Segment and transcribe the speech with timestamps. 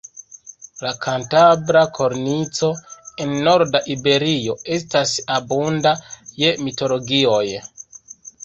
[0.85, 2.69] La Kantabra Kornico,
[3.25, 5.95] en norda Iberio, estas abunda
[6.43, 7.47] je mitologioj.